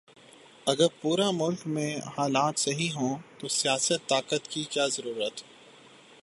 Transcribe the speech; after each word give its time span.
اگر 0.67 0.87
پورے 1.01 1.23
ملک 1.33 1.67
میں 1.67 1.91
حالات 2.17 2.59
صحیح 2.59 2.91
ھوں 2.95 3.17
تو 3.39 3.47
سیاست، 3.47 4.09
طاقت، 4.09 4.47
کی 4.47 4.63
کیا 4.63 4.87
ضرورت 4.87 5.41